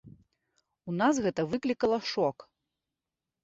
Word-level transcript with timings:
У 0.93 0.93
нас 1.01 1.21
гэта 1.27 1.41
выклікала 1.53 2.03
шок. 2.15 2.37